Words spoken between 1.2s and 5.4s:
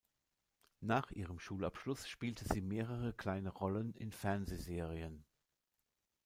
Schulabschluss spielte sie mehrere kleine Rollen in Fernsehserien.